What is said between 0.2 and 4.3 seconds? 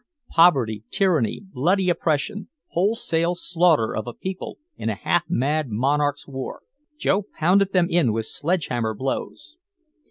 Poverty, tyranny, bloody oppression, wholesale slaughter of a